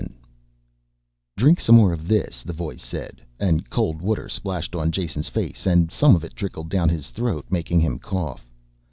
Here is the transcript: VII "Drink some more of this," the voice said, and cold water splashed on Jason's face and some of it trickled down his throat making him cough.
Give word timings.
VII 0.01 0.09
"Drink 1.37 1.59
some 1.59 1.75
more 1.75 1.93
of 1.93 2.07
this," 2.07 2.41
the 2.41 2.53
voice 2.53 2.81
said, 2.83 3.21
and 3.39 3.69
cold 3.69 4.01
water 4.01 4.27
splashed 4.27 4.73
on 4.75 4.91
Jason's 4.91 5.29
face 5.29 5.67
and 5.67 5.91
some 5.91 6.15
of 6.15 6.23
it 6.23 6.35
trickled 6.35 6.69
down 6.69 6.89
his 6.89 7.11
throat 7.11 7.45
making 7.51 7.81
him 7.81 7.99
cough. 7.99 8.49